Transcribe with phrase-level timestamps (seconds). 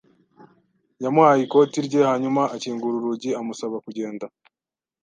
[1.03, 4.25] Yamuhaye ikoti rye hanyuma akingura urugi amusaba kugenda.